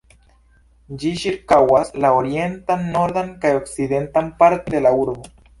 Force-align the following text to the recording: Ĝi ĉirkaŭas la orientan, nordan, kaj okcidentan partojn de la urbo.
Ĝi 1.03 1.11
ĉirkaŭas 1.23 1.93
la 2.05 2.11
orientan, 2.21 2.83
nordan, 2.97 3.31
kaj 3.45 3.55
okcidentan 3.61 4.33
partojn 4.43 4.77
de 4.79 4.85
la 4.89 4.99
urbo. 5.05 5.33